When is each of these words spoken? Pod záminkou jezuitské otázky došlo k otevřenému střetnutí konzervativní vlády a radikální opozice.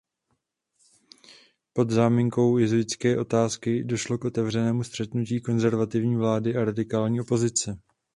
Pod 1.73 1.89
záminkou 1.89 2.57
jezuitské 2.57 3.19
otázky 3.19 3.83
došlo 3.83 4.17
k 4.17 4.25
otevřenému 4.25 4.83
střetnutí 4.83 5.41
konzervativní 5.41 6.15
vlády 6.15 6.55
a 6.55 6.65
radikální 6.65 7.21
opozice. 7.21 7.79